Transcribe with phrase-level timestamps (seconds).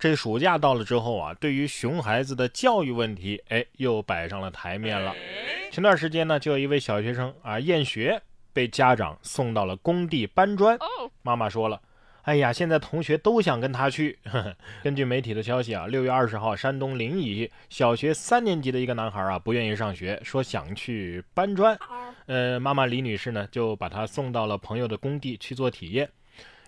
[0.00, 5.14] 这暑假到了之后啊，对于熊孩子的教育问题，哎，又摆上了台面了。
[5.70, 8.18] 前段时间呢，就有一位小学生啊厌学，
[8.54, 10.78] 被家长送到了工地搬砖。
[11.20, 11.78] 妈妈说了。
[12.22, 14.18] 哎呀，现在同学都想跟他去。
[14.82, 21.78] 根据媒体的消息啊，六月二十号，山东临沂小学三年级的一个男孩啊，不愿意上学，说想去搬砖。
[22.24, 26.08] 呃，妈妈李女士呢，就把他送到了朋友的工地去做体验。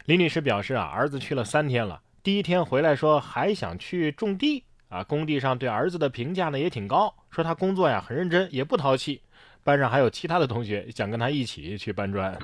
[0.05, 5.03] 李女士表示啊，儿子去了三天了，第一天回来说还想去种地啊。
[5.03, 9.23] 工地上对儿子的评价呢也挺高，说他工作呀很认真，也不淘气。
[9.65, 12.37] 班上还有其他的同学想跟他一起去搬砖，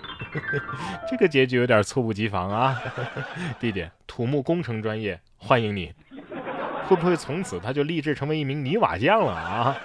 [1.08, 2.80] 这个结局有点猝不及防啊！
[3.58, 5.92] 弟弟，土木工程专业欢迎你，
[6.86, 9.76] 会不会从此他就立志成为一名泥瓦匠了啊？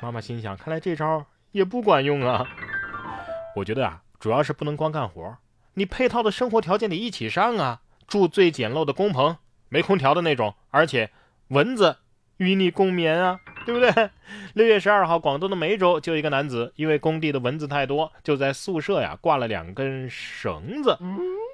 [0.00, 2.44] 妈妈心想，看来这招也不管用啊！
[3.56, 5.36] 我觉得啊，主要是不能光干活，
[5.74, 7.82] 你配套的生活条件得一起上啊！
[8.06, 9.36] 住最简陋的工棚，
[9.68, 11.10] 没空调的那种，而且
[11.48, 11.96] 蚊子
[12.36, 13.40] 与你共眠啊！
[13.64, 14.10] 对不对？
[14.52, 20.98] 六月十二号，广东的梅州就一个男子，因为工地的蚊子太多，就在宿舍呀挂了两根绳子。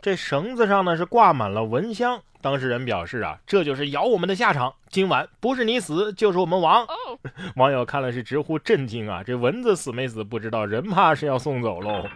[0.03, 2.21] 这绳子上呢是挂满了蚊香。
[2.43, 4.75] 当事人表示啊，这就是咬我们的下场。
[4.89, 6.87] 今晚不是你死，就是我们亡。
[7.57, 9.23] 网友看了是直呼震惊啊！
[9.23, 12.07] 这蚊子死没死不知道，人怕是要送走喽。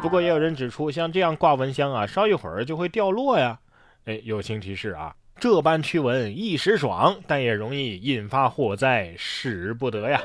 [0.00, 3.58] 不过也有人指出，像这样挂蚊香啊，烧一会儿就会掉落呀。
[4.04, 5.14] 哎，友情提示啊。
[5.40, 10.20] 这般驱蚊一时爽，但也容易引发火灾，使不得呀。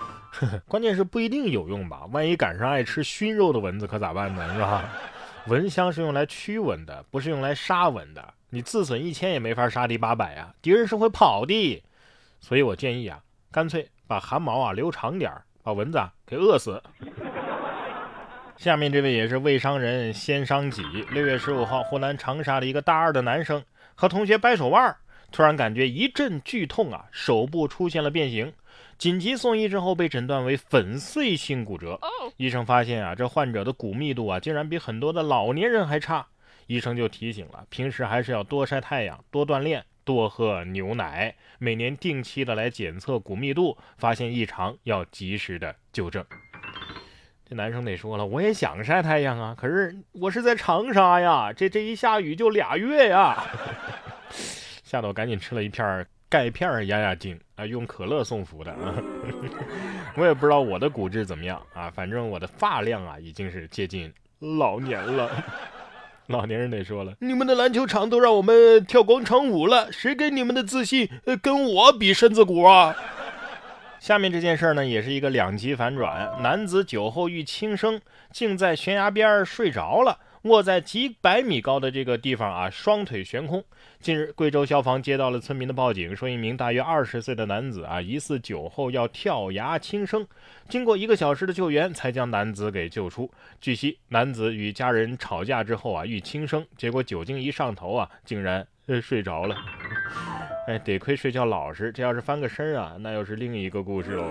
[0.66, 2.06] 关键是不一定有用吧？
[2.12, 4.54] 万一赶上爱吃熏肉的蚊子，可咋办呢？
[4.54, 4.88] 是吧？
[5.48, 8.34] 蚊香是用来驱蚊的，不是用来杀蚊的。
[8.50, 11.82] 你自损一千也没法杀敌八百呀，敌人是会跑的。
[12.40, 15.30] 所以我建议啊，干脆把汗毛啊留长点
[15.62, 16.82] 把蚊子啊给饿死。
[18.56, 20.82] 下面这位也是未伤人先伤己。
[21.10, 23.62] 六月十五号，湖南长沙的一个大二的男生。
[23.94, 24.96] 和同学掰手腕，
[25.30, 28.52] 突然感觉一阵剧痛啊，手部出现了变形，
[28.98, 32.00] 紧急送医之后被诊断为粉碎性骨折。
[32.38, 36.26] 医生发现啊，这患者的骨密度啊，竟然比很多的老年人还差。
[36.66, 46.24] 医生就提醒了，平时还是要多晒太阳、多锻炼、多喝牛奶，每年定期的来检测骨密度，发现异常要及时的纠正。
[47.48, 53.40] 这男生得说了，我也想晒太阳啊，可是我是在长沙呀，这这一下雨就俩月呀，
[54.82, 58.94] 吓得我赶紧吃了一片钙片压压惊啊，用可乐送服的啊。
[60.18, 65.30] 我也不知道我的骨质怎么样啊，反正我的发量啊已经是接近老年了。
[66.26, 71.08] 老年人得说了，你们的篮球场都让我们跳广场舞了，谁给你们的自信
[71.40, 72.96] 跟我比身子骨啊？
[73.98, 76.30] 下面这件事呢，也是一个两极反转。
[76.42, 83.64] 男子酒后欲轻生，竟在悬崖边睡着了，卧在几百米高的这个地方啊，双腿悬空。
[84.00, 90.24] 近日，贵州消防接到了村民的报警，说一名大约二十岁的男子啊，疑似酒后要跳崖轻生。
[90.68, 93.28] 经过一个小时的救援，才将男子给救出。
[93.60, 99.56] 据悉，男子与家人吵架之后啊，欲轻生，结果酒精一上头啊，竟然呃睡着了。
[100.66, 104.24] 哎，得亏睡觉老实，这要是翻个身啊，那又是另一个故事喽。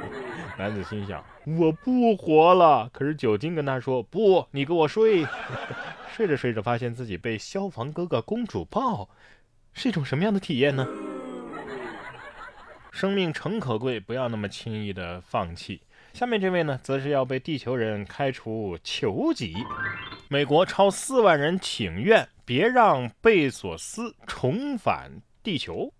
[0.58, 1.24] 男子心想：
[1.58, 2.88] 我不活了。
[2.92, 5.26] 可是酒精跟他说：不，你给我睡。
[6.12, 9.08] 睡着睡着，发现自己被消防哥哥公主抱，
[9.72, 10.86] 是一种什么样的体验呢？
[12.92, 15.80] 生命诚可贵，不要那么轻易的放弃。
[16.12, 19.54] 下面这位呢，则是要被地球人开除球籍。
[20.28, 25.22] 美国超四万人请愿，别让贝索斯重返。
[25.42, 25.92] 地球，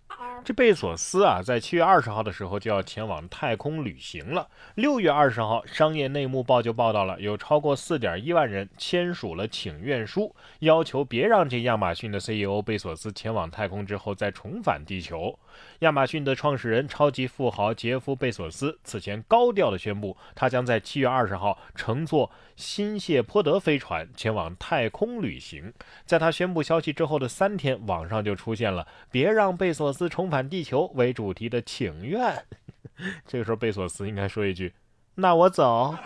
[0.43, 4.49] 这贝索斯啊，在七月二十号的时候就要前往太空旅行了。
[4.75, 15.39] 六月二十号，商业内幕报就报道了，有超过四点一万人签署了请愿书，要求别让这亚马逊的 CEO 贝索斯前往太空之后再重返地球。
[15.81, 25.73] 亚马逊的创始人、超级富豪杰夫·贝索斯此前高调地宣布，他将在七月二十号乘坐新谢泼德飞船前往太空旅行。
[26.07, 32.45] 在他宣布消息之后的三天，网上就出现了“别让贝索斯重反地球”为主题的请愿。
[33.27, 34.73] 这个时候，贝索斯应该说一句
[35.17, 35.97] ：“那我走。”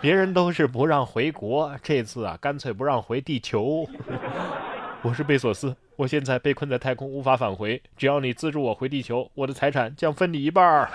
[0.00, 3.86] 别人都是不让回国，这次啊，干脆不让回地球。
[5.02, 5.76] 我是贝索斯。
[5.96, 7.80] 我现在被困在太空，无法返回。
[7.96, 10.90] 只要你资助我回地球，我的财产将分你一半。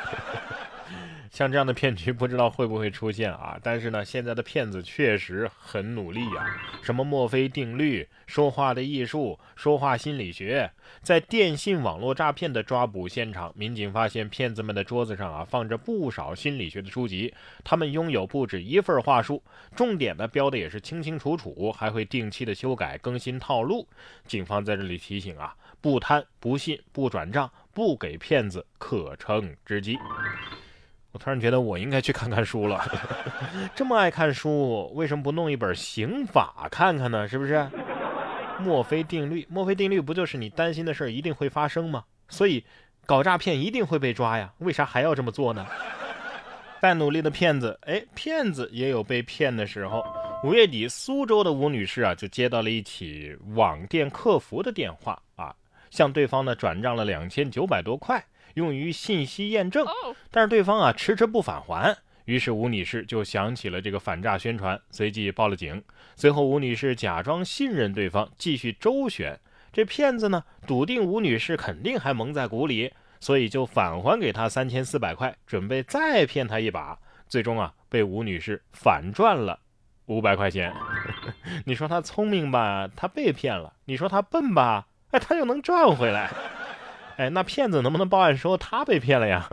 [1.31, 3.59] 像这样的骗局不知道会不会出现啊？
[3.61, 6.59] 但是呢，现在的骗子确实很努力呀。
[6.81, 10.71] 什么墨菲定律、说话的艺术、说话心理学，
[11.01, 17.33] 在电信网络诈骗的抓捕现场，民警发现骗子们的桌子上啊放着不少心理学的书籍，
[17.63, 19.43] 他们拥有不止一份话术，
[19.75, 23.87] 重点的标的也是清清楚楚，还会定期的修改更新套路。
[24.25, 25.55] 警方在这里提醒啊。
[25.81, 29.97] 不贪不信不转账不给骗子可乘之机。
[31.19, 32.81] 我突然觉得我应该去看看书了，
[33.75, 37.27] 这么爱看书，为什么不弄一本刑法看看呢？
[37.27, 37.69] 是不是？
[38.59, 42.05] 墨菲定律，墨菲定律不就是你担心的事儿一定会发生吗？
[42.29, 42.63] 所以
[43.05, 45.67] 搞诈骗一定会被抓呀，为啥还要这么做呢？
[46.79, 50.01] 再努力的骗子，哎，骗子也有被骗的时候。
[50.45, 55.53] 五月底，苏州的吴女士啊，就接到了一起网店客服的电话啊，
[55.89, 58.23] 向对方呢转账了两千九百多块，
[58.55, 59.85] 用于信息验证，
[60.31, 65.83] 但是对方啊迟迟不返还，于是吴女士就想起了这个反诈宣传，随即报了警。
[66.15, 69.39] 随后，吴女士假装信任对方，继续周旋。
[69.71, 76.97] 这骗子呢，笃定吴女士肯定还蒙在鼓里，所以就返还给她三千四百块，准备再骗她一把。
[77.27, 79.59] 最终啊，被吴女士反赚了。
[80.07, 80.73] 五百块钱，
[81.65, 86.31] 你说他聪明吧，他被骗了；你说他笨吧，哎，他又能赚回来。
[87.19, 89.49] 哎，那骗子能不能报案说他被骗了呀？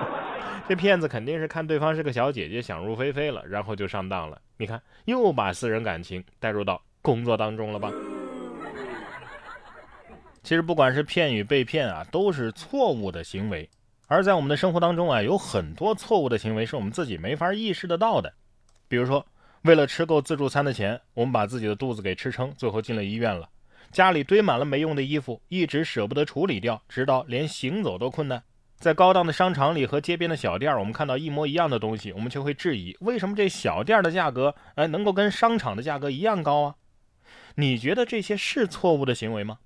[0.66, 4.40] 这骗子肯定是看对方是个小姐姐，想入非非了，然后就上当了。
[4.56, 7.92] 你看，又把私人感情带入到工作当中了吧？
[10.42, 13.68] 其实不管是骗与被骗啊，都是错误的行为。
[14.06, 18.32] 而在我们的生活当中啊，有很多错误的行为是我们自己没法意识得到的，
[18.88, 19.26] 比如说。
[19.64, 23.48] 为了吃够自助餐的钱，我们把自己的肚子给吃撑，最后进了医院了。
[23.90, 28.42] 家里堆满了没用的衣服，一直舍不得处理掉，直到连行走都困难。
[28.76, 36.74] 在高档的商场里和街边的小店，我们看到一模一样的东西，我们却会质疑：为什么这小店的价格，哎，能够跟商场的价格一样高啊？
[37.56, 39.58] 你觉得这些是错误的行为吗？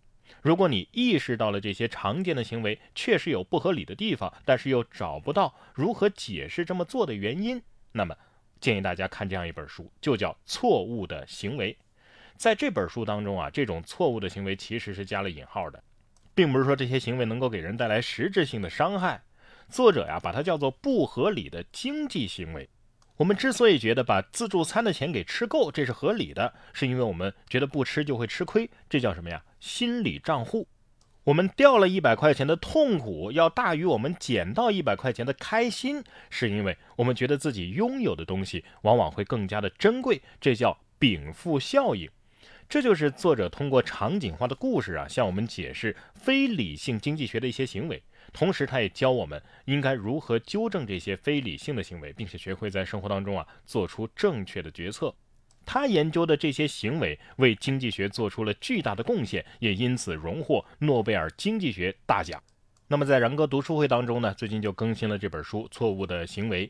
[0.43, 8.15] 如果你意识到了这些常见的行为确实有不合理的地方，但是又找不到如何解释这么做的原因，那么。
[8.59, 11.75] 建议大家看这样一本书，就叫《错误的行为》。
[12.37, 15.83] 在这本书当中啊，这种错误的行为其实是加了引号的，
[16.35, 19.23] 并不是说这些行为能够给人带来实质性的伤害。
[19.69, 22.69] 作者呀，把它叫做不合理的经济行为。
[23.17, 29.43] 我们之所以觉得把自助餐的钱给吃够，这是合理的，是因为我们觉得不吃就会吃亏，这叫什么呀？
[29.59, 30.69] 心理账户。
[31.25, 42.09] 我们掉了一百块钱的痛苦要大于我们捡到一百块钱的开心，是因为我们觉得自己拥有的东西往往会更加的珍贵，这叫禀赋效应。
[42.69, 48.03] 这就是作者通过场景化的故事啊，向我们解释非理性经济学的一些行为，
[48.33, 55.15] 同时他也教我们应该如何纠正这些非理性的行为，并且学会在生活当中啊做出正确的决策。
[55.65, 62.43] 他研究的这些行为为经济学做出了巨大的贡献，也因此荣获诺贝尔经济学大奖。
[62.89, 66.67] 那么在然哥读书会当中呢，最近就更新了这本书《错误的行为》，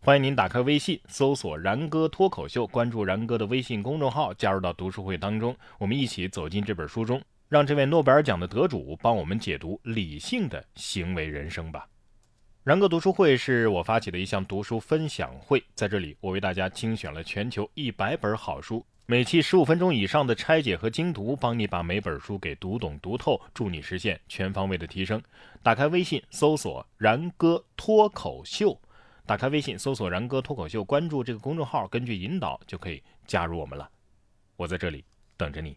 [0.00, 11.88] 欢迎您打开微信搜索“然哥脱口秀”，关注然哥的微信公众号，加入到读书会当中，我们一起走进这本书中，让这位诺贝尔奖的得主帮我们解读理性的行为人生吧。
[12.62, 25.20] 然哥读书会是我发起的一项读书分享会，在这里我为大家精选了全球一百本好书，每期十五分钟以上的拆解和精读，帮你把每本书给读懂读透，助你实现全方位的提升。
[25.64, 28.80] 打开微信搜索“然哥脱口秀”，
[29.26, 33.90] 打开微信搜索“然哥脱口秀”，关注这个公众号，根据引导就可以加入我们了。
[34.56, 35.04] 我在这里
[35.36, 35.76] 等着你。